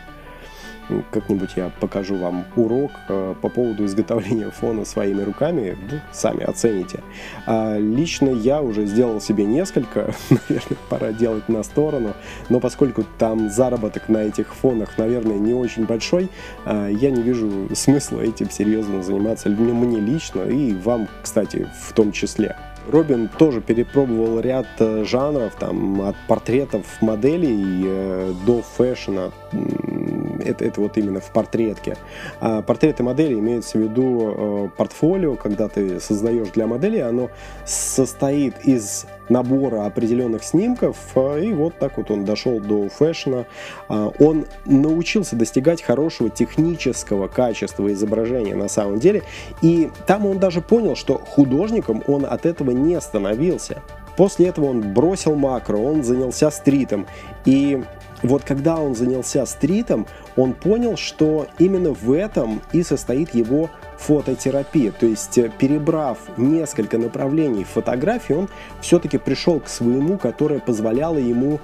Как-нибудь 1.12 1.52
я 1.56 1.72
покажу 1.80 2.16
вам 2.16 2.46
урок 2.56 2.92
э, 3.10 3.36
по 3.42 3.50
поводу 3.50 3.86
изготовления 3.86 4.50
фона 4.50 4.86
своими 4.86 5.22
руками, 5.22 5.78
ну, 5.90 6.00
сами 6.12 6.44
оцените. 6.44 7.00
А 7.46 7.78
лично 7.78 8.30
я 8.30 8.62
уже 8.62 8.86
сделал 8.86 9.22
себе 9.22 9.46
несколько, 9.46 10.14
наверное, 10.30 10.78
пора 10.90 11.12
делать 11.12 11.50
на 11.50 11.64
сторону, 11.64 12.14
но 12.50 12.60
поскольку 12.60 13.06
там 13.18 13.50
заработок 13.50 14.10
на 14.10 14.24
этих 14.24 14.54
фонах, 14.54 14.98
наверное, 14.98 15.38
не 15.38 15.54
очень 15.54 15.86
большой, 15.86 16.30
а, 16.66 16.88
я 16.88 17.12
не 17.12 17.22
вижу 17.22 17.70
смысла 17.74 18.22
этим 18.22 18.50
серьезно 18.50 19.04
заниматься 19.04 19.50
мне 19.50 20.00
лично 20.00 20.44
и 20.44 20.74
вам, 20.74 21.08
кстати, 21.22 21.68
в 21.82 21.94
том 21.94 22.12
числе. 22.12 22.56
Робин 22.88 23.30
тоже 23.38 23.62
перепробовал 23.62 24.40
ряд 24.40 24.68
э, 24.80 25.04
жанров, 25.06 25.54
там, 25.60 26.02
от 26.02 26.16
портретов 26.28 26.86
моделей 27.02 27.84
э, 27.86 28.34
до 28.46 28.62
фэшна, 28.62 29.32
это, 30.42 30.66
это 30.66 30.82
вот 30.82 30.98
именно 30.98 31.20
в 31.20 31.32
портретке. 31.32 31.98
А 32.40 32.62
портреты 32.62 33.04
модели 33.04 33.34
имеются 33.34 33.78
в 33.78 33.82
виду 33.82 34.36
э, 34.36 34.70
портфолио, 34.78 35.36
когда 35.36 35.68
ты 35.68 36.00
создаешь 36.00 36.50
для 36.50 36.68
модели, 36.68 37.00
оно 37.00 37.30
состоит 37.66 38.56
из 38.66 39.06
набора 39.32 39.86
определенных 39.86 40.44
снимков, 40.44 40.98
э, 41.16 41.46
и 41.46 41.54
вот 41.54 41.78
так 41.80 41.98
вот 41.98 42.12
он 42.12 42.26
дошел 42.26 42.60
до 42.60 42.90
фэшна. 42.90 43.46
А, 43.88 44.12
он 44.20 44.46
научился 44.66 45.36
достигать 45.36 45.82
хорошего 45.82 46.30
технического 46.30 47.28
качества 47.28 47.92
изображения 47.92 48.56
на 48.56 48.68
самом 48.68 49.00
деле, 49.00 49.24
и 49.62 49.90
там 50.06 50.26
он 50.26 50.40
даже 50.40 50.62
понял, 50.62 50.96
что 50.96 51.18
художником 51.18 52.04
он 52.08 52.26
от 52.26 52.46
этого 52.46 52.72
не 52.72 53.00
становился. 53.00 53.82
После 54.18 54.48
этого 54.48 54.66
он 54.66 54.94
бросил 54.94 55.36
макро, 55.36 55.78
он 55.78 56.04
занялся 56.04 56.52
стритом, 56.52 57.08
и 57.46 57.82
вот 58.24 58.44
когда 58.44 58.78
он 58.78 58.96
занялся 58.96 59.46
стритом, 59.46 60.08
он 60.36 60.54
понял, 60.54 60.98
что 60.98 61.48
именно 61.60 61.92
в 61.92 62.12
этом 62.12 62.62
и 62.72 62.84
состоит 62.84 63.34
его 63.34 63.70
фототерапия. 63.98 64.92
То 64.92 65.06
есть, 65.06 65.38
э, 65.38 65.52
перебрав 65.58 66.18
несколько 66.38 66.98
направлений 66.98 67.64
фотографии, 67.64 68.34
он 68.34 68.50
все-таки 68.82 69.18
пришел 69.18 69.60
к 69.60 69.68
своему, 69.68 70.18
которое 70.18 70.60
позволяло 70.60 71.18
ему 71.18 71.60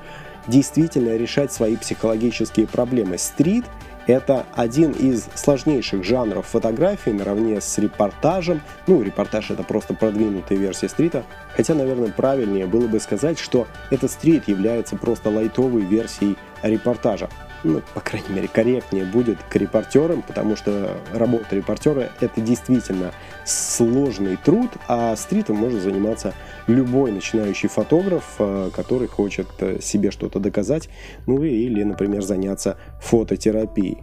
действительно 0.48 1.16
решать 1.18 1.52
свои 1.52 1.76
психологические 1.76 2.68
проблемы. 2.68 3.18
Стрит 3.18 3.66
это 4.08 4.46
один 4.56 4.92
из 4.92 5.28
сложнейших 5.36 6.06
жанров 6.06 6.48
фотографии 6.48 7.10
наравне 7.10 7.60
с 7.60 7.78
репортажем. 7.78 8.62
Ну, 8.88 9.04
репортаж 9.04 9.52
это 9.52 9.64
просто 9.64 9.94
продвинутая 9.94 10.58
версия 10.58 10.88
стрита. 10.88 11.26
Хотя, 11.54 11.74
наверное, 11.74 12.12
правильнее 12.12 12.68
было 12.68 12.88
бы 12.88 13.02
сказать, 13.02 13.38
что 13.38 13.68
этот 13.90 14.10
стрит 14.10 14.48
является 14.48 14.96
просто 14.96 15.30
лайтовой 15.30 15.82
версией 15.82 16.38
репортажа 16.64 17.30
ну, 17.64 17.82
по 17.94 18.02
крайней 18.02 18.30
мере, 18.30 18.48
корректнее 18.48 19.06
будет 19.06 19.38
к 19.50 19.56
репортерам, 19.56 20.22
потому 20.22 20.56
что 20.56 20.98
работа 21.14 21.56
репортера– 21.56 22.10
это 22.22 22.42
действительно 22.42 23.12
сложный 23.46 24.38
труд, 24.38 24.70
а 24.88 25.16
стритом 25.16 25.58
может 25.58 25.82
заниматься 25.82 26.34
любой 26.68 27.12
начинающий 27.12 27.70
фотограф, 27.70 28.36
э, 28.40 28.70
который 28.76 29.08
хочет 29.08 29.48
э, 29.60 29.80
себе 29.82 30.12
что-то 30.12 30.40
доказать, 30.40 30.90
ну 31.26 31.44
или, 31.44 31.84
например, 31.84 32.22
заняться 32.22 32.78
фототерапией. 33.02 33.98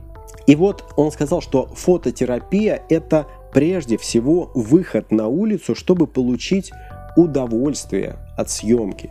И 0.46 0.56
вот 0.56 0.92
он 0.96 1.10
сказал, 1.12 1.40
что 1.40 1.66
фототерапия– 1.74 2.82
это 2.88 3.26
прежде 3.52 3.96
всего 3.96 4.50
выход 4.54 5.10
на 5.12 5.28
улицу, 5.28 5.74
чтобы 5.74 6.06
получить 6.06 6.72
удовольствие 7.16 8.16
от 8.36 8.50
съемки. 8.50 9.10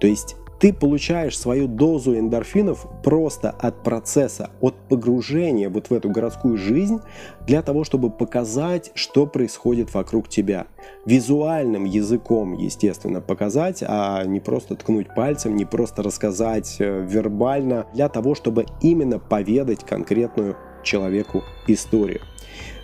То 0.00 0.06
есть 0.06 0.36
ты 0.62 0.72
получаешь 0.72 1.36
свою 1.36 1.66
дозу 1.66 2.16
эндорфинов 2.16 2.86
просто 3.02 3.50
от 3.50 3.82
процесса, 3.82 4.50
от 4.60 4.76
погружения 4.88 5.68
вот 5.68 5.90
в 5.90 5.92
эту 5.92 6.08
городскую 6.08 6.56
жизнь 6.56 7.00
для 7.48 7.62
того, 7.62 7.82
чтобы 7.82 8.10
показать, 8.10 8.92
что 8.94 9.26
происходит 9.26 9.92
вокруг 9.92 10.28
тебя. 10.28 10.68
Визуальным 11.04 11.84
языком, 11.84 12.56
естественно, 12.56 13.20
показать, 13.20 13.82
а 13.84 14.22
не 14.24 14.38
просто 14.38 14.76
ткнуть 14.76 15.12
пальцем, 15.12 15.56
не 15.56 15.64
просто 15.64 16.04
рассказать 16.04 16.76
э, 16.78 17.04
вербально, 17.08 17.86
для 17.92 18.08
того, 18.08 18.36
чтобы 18.36 18.66
именно 18.80 19.18
поведать 19.18 19.84
конкретную 19.84 20.56
человеку 20.84 21.42
историю. 21.66 22.20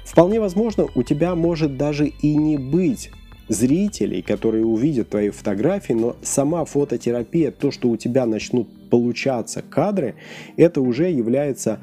Вполне 0.05 0.41
возможно, 0.41 0.87
у 0.97 1.05
тебя 1.05 1.37
может 1.37 1.77
даже 1.77 2.09
и 2.09 2.35
не 2.35 2.57
быть 2.57 3.13
зрителей, 3.49 4.23
которые 4.23 4.65
увидят 4.65 5.11
твои 5.11 5.31
фотографии, 5.31 5.95
но 5.95 6.17
сама 6.23 6.65
фототерапия, 6.65 7.51
то, 7.51 7.71
что 7.71 7.89
у 7.89 7.97
тебя 7.97 8.27
начнут 8.27 8.69
получаться 8.91 9.63
кадры, 9.63 10.15
это 10.57 10.81
уже 10.81 11.11
является 11.11 11.81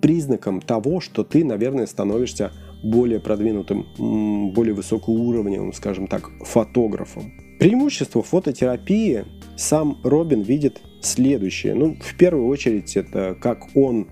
признаком 0.00 0.60
того, 0.60 1.00
что 1.00 1.24
ты, 1.24 1.44
наверное, 1.44 1.86
становишься 1.86 2.52
более 2.82 3.20
продвинутым, 3.20 4.52
более 4.54 4.74
высокоуровневым, 4.74 5.72
скажем 5.72 6.06
так, 6.06 6.30
фотографом. 6.40 7.32
Преимущество 7.58 8.22
фототерапии 8.22 9.24
сам 9.56 9.98
Робин 10.02 10.40
видит 10.40 10.80
следующее. 11.02 11.74
Ну, 11.74 11.96
в 12.00 12.16
первую 12.16 12.46
очередь, 12.46 12.96
это 12.96 13.36
как 13.40 13.68
он 13.74 14.08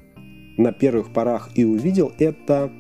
на 0.59 0.73
первых 0.73 1.13
порах 1.13 1.51
и 1.55 1.65
увидел, 1.65 2.13
это 2.19 2.71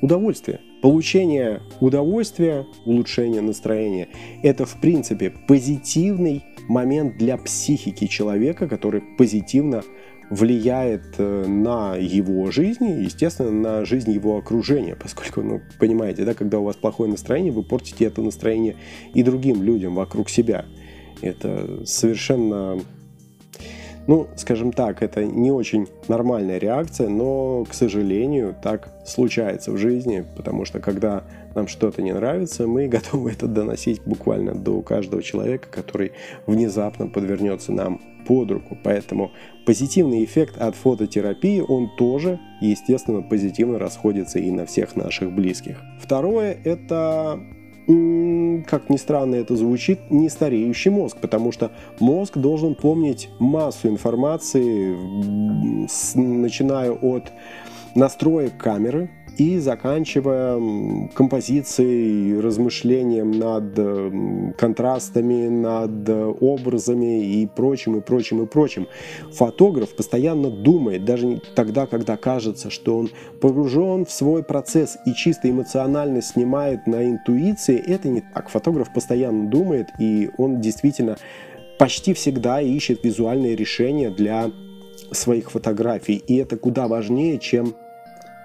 удовольствие. 0.00 0.60
Получение 0.82 1.62
удовольствия, 1.80 2.66
улучшение 2.84 3.40
настроения– 3.40 4.08
это, 4.42 4.66
в 4.66 4.80
принципе, 4.80 5.32
позитивный 5.48 6.44
момент 6.68 7.16
для 7.16 7.36
психики 7.38 8.06
человека, 8.06 8.68
который 8.68 9.02
позитивно 9.16 9.82
влияет 10.30 11.14
э, 11.18 11.44
на 11.46 11.96
его 11.96 12.50
жизнь 12.50 13.02
естественно, 13.02 13.50
на 13.50 13.84
жизнь 13.84 14.10
его 14.10 14.36
окружения, 14.36 14.96
поскольку, 14.96 15.42
ну, 15.42 15.60
понимаете, 15.78 16.24
да, 16.24 16.34
когда 16.34 16.58
у 16.58 16.64
вас 16.64 16.76
плохое 16.76 17.08
настроение, 17.08 17.52
вы 17.52 17.62
портите 17.62 18.06
это 18.06 18.20
настроение 18.22 18.76
и 19.14 19.22
другим 19.22 19.62
людям 19.62 19.94
вокруг 19.94 20.28
себя. 20.28 20.66
Это 21.22 21.86
совершенно 21.86 22.78
Ну, 24.06 24.28
скажем 24.36 24.72
так, 24.72 25.02
это 25.02 25.24
не 25.24 25.50
очень 25.50 25.88
нормальная 26.06 26.58
реакция, 26.58 27.08
но, 27.08 27.64
к 27.64 27.74
сожалению, 27.74 28.54
так 28.62 28.88
случается 29.04 29.72
в 29.72 29.78
жизни, 29.78 30.24
потому 30.36 30.64
что 30.64 30.78
когда 30.78 31.24
нам 31.54 31.66
что-то 31.66 32.02
не 32.02 32.12
нравится, 32.12 32.66
мы 32.66 32.86
готовы 32.88 33.32
это 33.32 33.48
доносить 33.48 34.00
буквально 34.04 34.54
до 34.54 34.80
каждого 34.82 35.22
человека, 35.22 35.68
который 35.70 36.12
внезапно 36.46 37.08
подвернется 37.08 37.72
нам 37.72 38.00
под 38.26 38.50
руку. 38.50 38.76
Поэтому 38.82 39.32
позитивный 39.64 40.24
эффект 40.24 40.56
от 40.58 40.76
фототерапии, 40.76 41.60
он 41.60 41.90
тоже, 41.96 42.38
естественно, 42.60 43.22
позитивно 43.22 43.78
расходится 43.78 44.38
и 44.38 44.50
на 44.50 44.66
всех 44.66 44.96
наших 44.96 45.32
близких. 45.32 45.80
Второе– 46.00 46.56
это 46.64 47.40
как 47.86 48.90
ни 48.90 48.96
странно 48.96 49.36
это 49.36 49.54
звучит, 49.56 50.10
не 50.10 50.28
стареющий 50.28 50.90
мозг, 50.90 51.18
потому 51.20 51.52
что 51.52 51.70
мозг 52.00 52.36
должен 52.36 52.74
помнить 52.74 53.28
массу 53.38 53.88
информации, 53.88 54.96
начиная 56.16 56.90
от 56.90 57.32
настроек 57.94 58.56
камеры, 58.56 59.10
и 59.38 59.58
заканчивая 59.58 61.08
композицией, 61.14 62.40
размышлением 62.40 63.32
над 63.32 64.56
контрастами, 64.56 65.48
над 65.48 66.08
образами 66.40 67.24
и 67.24 67.46
прочим, 67.46 67.96
и 67.96 68.00
прочим, 68.00 68.42
и 68.42 68.46
прочим. 68.46 68.86
Фотограф 69.32 69.94
постоянно 69.94 70.50
думает, 70.50 71.04
даже 71.04 71.40
тогда, 71.54 71.86
когда 71.86 72.16
кажется, 72.16 72.70
что 72.70 72.98
он 72.98 73.10
погружен 73.40 74.04
в 74.04 74.10
свой 74.10 74.42
процесс 74.42 74.96
и 75.06 75.12
чисто 75.14 75.50
эмоционально 75.50 76.22
снимает 76.22 76.86
на 76.86 77.08
интуиции, 77.08 77.76
это 77.76 78.08
не 78.08 78.22
так. 78.34 78.48
Фотограф 78.48 78.92
постоянно 78.92 79.48
думает, 79.48 79.88
и 79.98 80.30
он 80.38 80.60
действительно 80.60 81.16
почти 81.78 82.14
всегда 82.14 82.60
ищет 82.60 83.04
визуальные 83.04 83.56
решения 83.56 84.10
для 84.10 84.50
своих 85.12 85.50
фотографий. 85.50 86.16
И 86.16 86.36
это 86.36 86.56
куда 86.56 86.88
важнее, 86.88 87.38
чем 87.38 87.74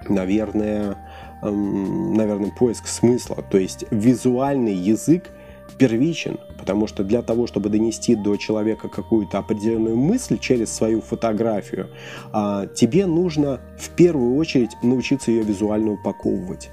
наверное, 0.09 0.97
эм, 1.41 2.13
наверное, 2.13 2.51
поиск 2.51 2.87
смысла. 2.87 3.43
То 3.49 3.57
есть 3.57 3.85
визуальный 3.91 4.73
язык 4.73 5.31
первичен, 5.77 6.37
потому 6.59 6.87
что 6.87 7.03
для 7.03 7.21
того, 7.21 7.47
чтобы 7.47 7.69
донести 7.69 8.15
до 8.15 8.37
человека 8.37 8.87
какую-то 8.87 9.39
определенную 9.39 9.95
мысль 9.95 10.37
через 10.37 10.71
свою 10.71 11.01
фотографию, 11.01 11.89
а, 12.31 12.67
тебе 12.67 13.05
нужно 13.05 13.61
в 13.79 13.89
первую 13.89 14.35
очередь 14.35 14.71
научиться 14.83 15.31
ее 15.31 15.43
визуально 15.43 15.93
упаковывать. 15.93 16.69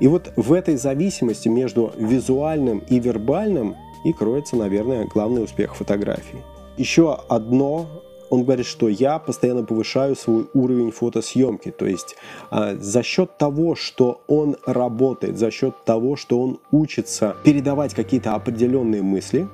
И 0.00 0.08
вот 0.08 0.32
в 0.36 0.52
этой 0.52 0.76
зависимости 0.76 1.48
между 1.48 1.92
визуальным 1.96 2.78
и 2.80 2.98
вербальным 2.98 3.76
и 4.04 4.12
кроется, 4.12 4.56
наверное, 4.56 5.06
главный 5.06 5.42
успех 5.42 5.74
фотографии. 5.74 6.42
Еще 6.76 7.18
одно 7.28 7.86
он 8.34 8.42
говорит, 8.42 8.66
что 8.66 8.88
я 8.88 9.20
постоянно 9.20 9.62
повышаю 9.62 10.16
свой 10.16 10.48
уровень 10.54 10.90
фотосъемки. 10.90 11.70
То 11.70 11.86
есть 11.86 12.16
а, 12.50 12.74
за 12.74 13.04
счет 13.04 13.38
того, 13.38 13.76
что 13.76 14.22
он 14.26 14.56
работает, 14.66 15.38
за 15.38 15.52
счет 15.52 15.84
того, 15.84 16.16
что 16.16 16.40
он 16.40 16.58
учится 16.72 17.36
передавать 17.44 17.94
какие-то 17.94 18.34
определенные 18.34 19.02
мысли, 19.02 19.46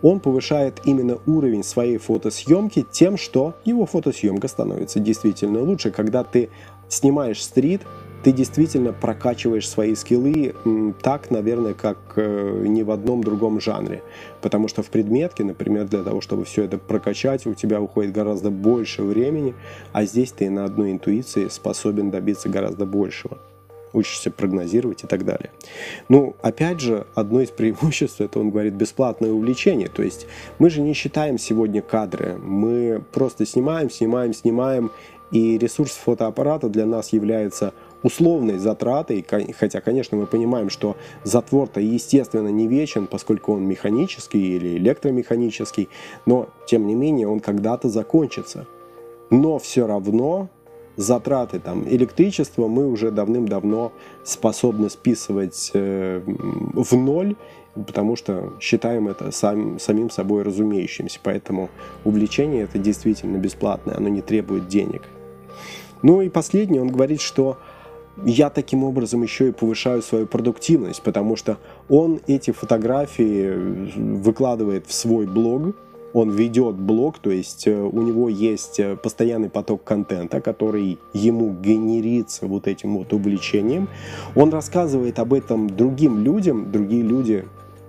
он 0.00 0.20
повышает 0.20 0.80
именно 0.84 1.18
уровень 1.26 1.62
своей 1.62 1.98
фотосъемки 1.98 2.86
тем, 2.90 3.18
что 3.18 3.54
его 3.66 3.84
фотосъемка 3.84 4.48
становится 4.48 5.00
действительно 5.00 5.60
лучше. 5.60 5.90
Когда 5.90 6.24
ты 6.24 6.48
снимаешь 6.88 7.44
стрит, 7.44 7.82
ты 8.22 8.32
действительно 8.32 8.92
прокачиваешь 8.92 9.68
свои 9.68 9.94
скиллы 9.94 10.54
так, 11.02 11.30
наверное, 11.30 11.74
как 11.74 11.98
э, 12.16 12.64
ни 12.66 12.82
в 12.82 12.90
одном 12.90 13.22
другом 13.22 13.60
жанре. 13.60 14.02
Потому 14.40 14.68
что 14.68 14.82
в 14.82 14.90
предметке, 14.90 15.44
например, 15.44 15.86
для 15.86 16.02
того, 16.02 16.20
чтобы 16.20 16.44
все 16.44 16.64
это 16.64 16.78
прокачать, 16.78 17.46
у 17.46 17.54
тебя 17.54 17.80
уходит 17.80 18.12
гораздо 18.12 18.50
больше 18.50 19.02
времени, 19.02 19.54
а 19.92 20.04
здесь 20.04 20.32
ты 20.32 20.50
на 20.50 20.64
одной 20.64 20.92
интуиции 20.92 21.48
способен 21.48 22.10
добиться 22.10 22.48
гораздо 22.48 22.86
большего 22.86 23.38
учишься 23.92 24.30
прогнозировать 24.30 25.04
и 25.04 25.06
так 25.06 25.24
далее. 25.24 25.50
Ну, 26.08 26.36
опять 26.42 26.80
же, 26.80 27.06
одно 27.14 27.40
из 27.40 27.50
преимуществ, 27.58 28.20
это 28.20 28.38
он 28.40 28.50
говорит, 28.50 28.74
бесплатное 28.74 29.32
увлечение. 29.32 29.88
То 29.88 30.02
есть 30.02 30.26
мы 30.58 30.70
же 30.70 30.80
не 30.80 30.94
считаем 30.94 31.38
сегодня 31.38 31.82
кадры, 31.82 32.38
мы 32.38 33.02
просто 33.12 33.46
снимаем, 33.46 33.90
снимаем, 33.90 34.34
снимаем, 34.34 34.90
и 35.30 35.58
ресурс 35.58 35.92
фотоаппарата 35.92 36.68
для 36.68 36.86
нас 36.86 37.12
является 37.12 37.74
условной 38.02 38.58
затратой, 38.58 39.24
хотя, 39.58 39.80
конечно, 39.80 40.16
мы 40.16 40.26
понимаем, 40.26 40.70
что 40.70 40.96
затвор-то 41.24 41.80
естественно 41.80 42.48
не 42.48 42.66
вечен, 42.66 43.06
поскольку 43.06 43.54
он 43.54 43.64
механический 43.64 44.56
или 44.56 44.76
электромеханический, 44.76 45.88
но, 46.26 46.48
тем 46.66 46.86
не 46.86 46.94
менее, 46.94 47.28
он 47.28 47.40
когда-то 47.40 47.88
закончится. 47.88 48.66
Но 49.30 49.58
все 49.58 49.86
равно 49.86 50.48
затраты 50.96 51.60
там, 51.60 51.88
электричества 51.88 52.66
мы 52.66 52.86
уже 52.88 53.10
давным-давно 53.10 53.92
способны 54.24 54.90
списывать 54.90 55.70
э, 55.74 56.20
в 56.24 56.96
ноль, 56.96 57.36
потому 57.74 58.16
что 58.16 58.52
считаем 58.60 59.08
это 59.08 59.30
сам, 59.30 59.78
самим 59.78 60.10
собой 60.10 60.42
разумеющимся. 60.42 61.20
Поэтому 61.22 61.70
увлечение 62.04 62.64
это 62.64 62.78
действительно 62.78 63.36
бесплатное, 63.36 63.96
оно 63.96 64.08
не 64.08 64.22
требует 64.22 64.68
денег. 64.68 65.02
Ну 66.02 66.20
и 66.20 66.28
последнее, 66.28 66.82
он 66.82 66.88
говорит, 66.88 67.20
что 67.20 67.58
я 68.24 68.50
таким 68.50 68.84
образом 68.84 69.22
еще 69.22 69.48
и 69.48 69.52
повышаю 69.52 70.02
свою 70.02 70.26
продуктивность, 70.26 71.02
потому 71.02 71.36
что 71.36 71.58
он 71.88 72.20
эти 72.26 72.50
фотографии 72.50 73.90
выкладывает 73.96 74.86
в 74.86 74.92
свой 74.92 75.26
блог, 75.26 75.74
он 76.12 76.30
ведет 76.30 76.76
блог, 76.76 77.18
то 77.18 77.30
есть 77.30 77.66
э, 77.66 77.74
у 77.74 78.00
него 78.00 78.28
есть 78.28 78.80
э, 78.80 78.96
постоянный 78.96 79.50
поток 79.50 79.84
контента, 79.84 80.40
который 80.40 80.98
ему 81.12 81.52
генерится 81.52 82.46
вот 82.46 82.66
этим 82.66 82.96
вот 82.96 83.12
увлечением. 83.12 83.88
Он 84.34 84.50
рассказывает 84.50 85.18
об 85.18 85.34
этом 85.34 85.68
другим 85.68 86.24
людям, 86.24 86.72
другие 86.72 87.02
люди 87.02 87.44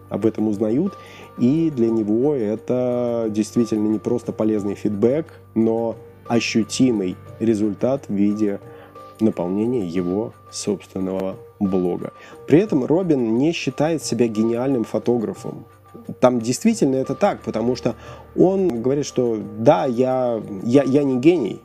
об 0.10 0.26
этом 0.26 0.48
узнают, 0.50 0.98
и 1.38 1.72
для 1.74 1.90
него 1.90 2.36
это 2.36 3.28
действительно 3.30 3.88
не 3.88 4.00
просто 4.00 4.34
полезный 4.34 4.76
фидбэк, 4.76 5.26
но 5.56 5.96
ощутимый 6.28 7.16
результат 7.40 8.06
в 8.10 8.14
виде 8.14 8.60
наполнения 9.22 9.86
его 9.86 10.34
собственного 10.52 11.38
блога. 11.60 12.14
При 12.48 12.60
этом 12.60 12.86
Робин 12.86 13.38
не 13.38 13.52
считает 13.52 14.04
себя 14.04 14.28
гениальным 14.28 14.84
фотографом. 14.84 15.66
Там 16.20 16.40
действительно 16.40 16.96
это 16.96 17.16
так, 17.16 17.42
потому 17.42 17.76
что 17.76 17.96
он 18.36 18.82
говорит, 18.82 19.06
что 19.06 19.38
да, 19.58 19.86
я, 19.86 20.42
я, 20.64 20.84
я 20.84 21.04
не 21.04 21.18
гений, 21.18 21.62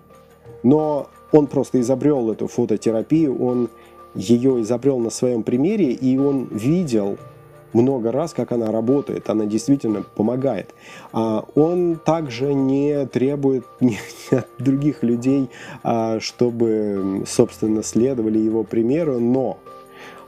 но 0.63 1.09
он 1.33 1.47
просто 1.47 1.81
изобрел 1.81 2.31
эту 2.31 2.47
фототерапию, 2.47 3.43
он 3.43 3.69
ее 4.15 4.63
изобрел 4.63 4.99
на 4.99 5.11
своем 5.11 5.43
примере, 5.43 5.93
и 5.93 6.17
он 6.17 6.49
видел 6.51 7.19
много 7.75 8.13
раз, 8.13 8.33
как 8.33 8.53
она 8.53 8.71
работает, 8.71 9.29
она 9.29 9.45
действительно 9.45 10.03
помогает. 10.03 10.75
А 11.13 11.45
он 11.55 11.97
также 11.97 12.55
не 12.55 13.07
требует 13.07 13.67
от 14.31 14.49
других 14.59 15.03
людей, 15.03 15.51
а, 15.83 16.21
чтобы, 16.21 17.25
собственно, 17.27 17.83
следовали 17.83 18.39
его 18.39 18.65
примеру, 18.65 19.19
но 19.21 19.59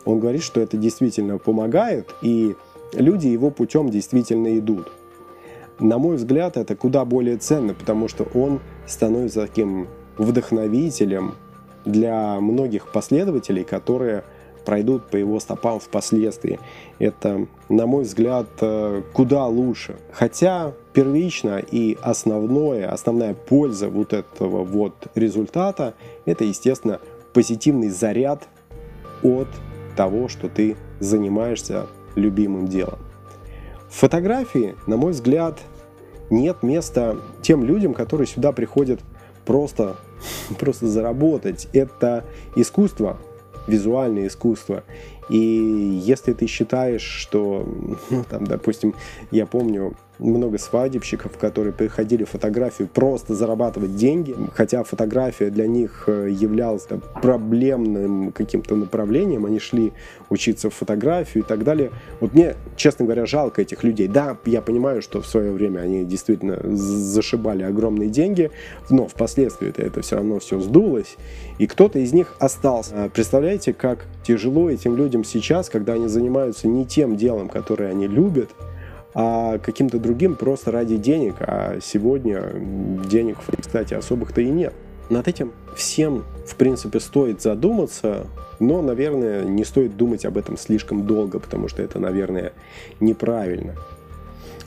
он 0.04 0.20
говорит, 0.20 0.42
что 0.42 0.60
это 0.60 0.76
действительно 0.76 1.38
помогает, 1.38 2.14
и 2.22 2.56
люди 2.92 3.28
его 3.28 3.50
путем 3.50 3.90
действительно 3.90 4.58
идут. 4.58 4.92
На 5.78 5.98
мой 5.98 6.16
взгляд, 6.16 6.56
это 6.56 6.74
куда 6.74 7.04
более 7.04 7.36
ценно, 7.36 7.74
потому 7.74 8.08
что 8.08 8.24
он 8.34 8.60
становится 8.86 9.42
таким 9.42 9.88
вдохновителем 10.16 11.34
для 11.84 12.40
многих 12.40 12.90
последователей, 12.90 13.64
которые 13.64 14.24
пройдут 14.66 15.06
по 15.06 15.16
его 15.16 15.40
стопам 15.40 15.80
впоследствии. 15.80 16.60
Это, 16.98 17.46
на 17.70 17.86
мой 17.86 18.02
взгляд, 18.02 18.48
э, 18.60 19.02
куда 19.14 19.46
лучше. 19.46 19.96
Хотя 20.12 20.72
первично 20.92 21.58
и 21.58 21.96
основное, 22.02 22.90
основная 22.90 23.32
польза 23.32 23.88
вот 23.88 24.12
этого 24.12 24.64
вот 24.64 25.06
результата, 25.14 25.94
это, 26.26 26.44
естественно, 26.44 27.00
позитивный 27.32 27.88
заряд 27.88 28.48
от 29.22 29.48
того, 29.96 30.28
что 30.28 30.48
ты 30.48 30.76
занимаешься 31.00 31.86
любимым 32.16 32.66
делом. 32.66 32.98
В 33.88 33.94
фотографии, 33.94 34.74
на 34.86 34.96
мой 34.96 35.12
взгляд, 35.12 35.58
нет 36.28 36.62
места 36.62 37.16
тем 37.40 37.64
людям, 37.64 37.94
которые 37.94 38.26
сюда 38.26 38.52
приходят 38.52 39.00
просто, 39.44 39.96
просто 40.58 40.86
заработать. 40.86 41.68
Это 41.72 42.24
искусство, 42.56 43.18
визуальное 43.66 44.28
искусство. 44.28 44.84
И 45.28 45.36
если 45.36 46.32
ты 46.32 46.46
считаешь, 46.46 47.02
что, 47.02 47.66
ну, 48.10 48.24
там, 48.28 48.44
допустим, 48.44 48.94
я 49.30 49.46
помню, 49.46 49.94
много 50.18 50.58
свадебщиков, 50.58 51.36
которые 51.38 51.72
приходили 51.72 52.24
в 52.24 52.30
фотографию 52.30 52.88
просто 52.88 53.34
зарабатывать 53.34 53.96
деньги, 53.96 54.34
хотя 54.54 54.82
фотография 54.84 55.50
для 55.50 55.66
них 55.66 56.04
э, 56.06 56.28
являлась 56.30 56.86
проблемным 57.22 58.32
каким-то 58.32 58.76
направлением, 58.76 59.46
они 59.46 59.58
шли 59.58 59.92
учиться 60.30 60.70
в 60.70 60.74
фотографию 60.74 61.44
и 61.44 61.46
так 61.46 61.64
далее. 61.64 61.90
Вот 62.20 62.34
мне, 62.34 62.54
честно 62.76 63.04
говоря, 63.04 63.26
жалко 63.26 63.62
этих 63.62 63.84
людей. 63.84 64.08
Да, 64.08 64.36
я 64.44 64.62
понимаю, 64.62 65.02
что 65.02 65.20
в 65.20 65.26
свое 65.26 65.52
время 65.52 65.80
они 65.80 66.04
действительно 66.04 66.58
зашибали 66.76 67.62
огромные 67.62 68.08
деньги, 68.08 68.50
но 68.90 69.06
впоследствии 69.06 69.68
это, 69.68 69.82
это 69.82 70.02
все 70.02 70.16
равно 70.16 70.38
все 70.38 70.60
сдулось, 70.60 71.16
и 71.58 71.66
кто-то 71.66 71.98
из 71.98 72.12
них 72.12 72.34
остался. 72.38 73.04
А 73.04 73.08
представляете, 73.08 73.72
как 73.72 74.06
тяжело 74.26 74.70
этим 74.70 74.96
людям 74.96 75.24
сейчас, 75.24 75.68
когда 75.68 75.94
они 75.94 76.08
занимаются 76.08 76.68
не 76.68 76.86
тем 76.86 77.16
делом, 77.16 77.48
которое 77.48 77.90
они 77.90 78.06
любят, 78.06 78.50
а 79.18 79.56
каким-то 79.58 79.98
другим 79.98 80.36
просто 80.36 80.70
ради 80.70 80.98
денег. 80.98 81.36
А 81.38 81.78
сегодня 81.82 82.52
денег, 83.08 83.38
кстати, 83.58 83.94
особых-то 83.94 84.42
и 84.42 84.50
нет. 84.50 84.74
Над 85.08 85.26
этим 85.26 85.52
всем, 85.74 86.24
в 86.46 86.54
принципе, 86.56 87.00
стоит 87.00 87.40
задуматься, 87.40 88.26
но, 88.60 88.82
наверное, 88.82 89.42
не 89.44 89.64
стоит 89.64 89.96
думать 89.96 90.26
об 90.26 90.36
этом 90.36 90.58
слишком 90.58 91.06
долго, 91.06 91.38
потому 91.38 91.68
что 91.68 91.82
это, 91.82 91.98
наверное, 91.98 92.52
неправильно. 93.00 93.74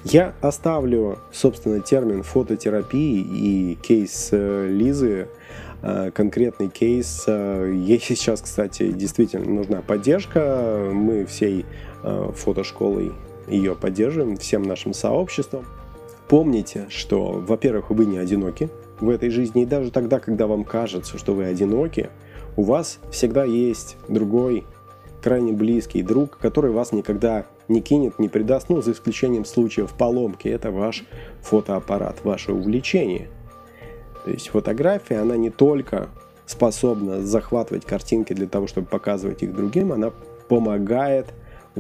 Я 0.04 0.34
оставлю, 0.42 1.20
собственно, 1.32 1.80
термин 1.80 2.24
фототерапии 2.24 3.20
и 3.20 3.76
кейс 3.76 4.30
э, 4.32 4.68
Лизы, 4.68 5.28
э, 5.84 6.10
конкретный 6.10 6.70
кейс. 6.70 7.26
Э, 7.28 7.72
ей 7.72 8.00
сейчас, 8.00 8.42
кстати, 8.42 8.92
действительно 8.92 9.48
нужна 9.48 9.84
поддержка. 9.84 10.90
Мы 10.92 11.28
всей 11.28 11.68
фотошколой 12.02 13.12
ее 13.50 13.76
поддерживаем 13.76 14.38
всем 14.38 14.64
нашим 14.64 14.94
сообществом. 14.94 15.66
Помните, 16.28 16.86
что, 16.90 17.32
во-первых, 17.32 17.90
вы 17.90 18.06
не 18.06 18.18
одиноки 18.18 18.70
в 19.00 19.10
этой 19.10 19.30
жизни, 19.30 19.64
и 19.64 19.66
даже 19.66 19.92
тогда, 19.92 20.20
когда 20.20 20.46
вам 20.48 20.64
кажется, 20.64 21.18
что 21.18 21.34
вы 21.34 21.46
одиноки, 21.46 22.10
у 22.56 22.64
вас 22.64 23.00
всегда 23.12 23.46
есть 23.46 23.98
другой, 24.08 24.66
крайне 25.22 25.54
близкий 25.54 26.02
друг, 26.02 26.38
который 26.38 26.72
вас 26.72 26.92
никогда 26.92 27.46
не 27.68 27.82
кинет, 27.82 28.20
не 28.20 28.30
предаст, 28.30 28.70
ну, 28.70 28.82
за 28.82 28.92
исключением 28.92 29.46
случаев 29.46 29.94
поломки. 29.94 30.48
Это 30.48 30.72
ваш 30.72 31.04
фотоаппарат, 31.42 32.24
ваше 32.24 32.52
увлечение. 32.52 33.30
То 34.26 34.32
есть 34.32 34.50
фотография, 34.50 35.18
она 35.18 35.38
не 35.38 35.50
только 35.50 36.10
способна 36.46 37.22
захватывать 37.22 37.86
картинки 37.86 38.34
для 38.34 38.48
того, 38.48 38.68
чтобы 38.68 38.88
показывать 38.88 39.44
их 39.44 39.56
другим, 39.56 39.94
она 39.94 40.12
помогает 40.48 41.28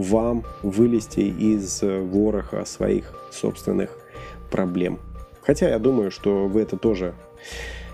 вам 0.01 0.43
вылезти 0.63 1.21
из 1.21 1.83
э, 1.83 1.99
вороха 1.99 2.65
своих 2.65 3.13
собственных 3.31 3.89
проблем. 4.49 4.99
Хотя 5.41 5.69
я 5.69 5.79
думаю, 5.79 6.11
что 6.11 6.47
вы 6.47 6.61
это 6.61 6.77
тоже 6.77 7.13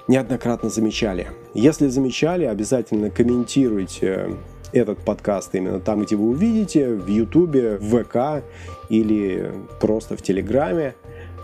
неоднократно 0.08 0.70
замечали. 0.70 1.28
Если 1.54 1.88
замечали, 1.88 2.46
обязательно 2.46 3.10
комментируйте 3.10 4.30
этот 4.72 5.00
подкаст 5.00 5.56
именно 5.56 5.80
там, 5.80 6.04
где 6.04 6.16
вы 6.16 6.30
увидите, 6.30 6.90
в 6.94 7.08
Ютубе, 7.08 7.78
в 7.78 8.04
ВК 8.04 8.44
или 8.90 9.52
просто 9.80 10.18
в 10.18 10.22
Телеграме. 10.22 10.96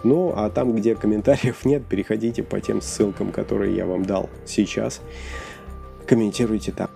Ну, 0.03 0.33
а 0.35 0.49
там, 0.49 0.75
где 0.75 0.95
комментариев 0.95 1.57
нет, 1.65 1.85
переходите 1.85 2.43
по 2.43 2.59
тем 2.59 2.81
ссылкам, 2.81 3.31
которые 3.31 3.75
я 3.75 3.85
вам 3.85 4.05
дал 4.05 4.29
сейчас. 4.45 5.01
Комментируйте 6.05 6.71
там. 6.71 6.89